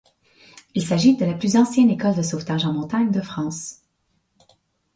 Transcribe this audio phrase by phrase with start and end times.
[0.73, 3.81] Il s'agit de la plus ancienne école de sauvetage en montagne de France.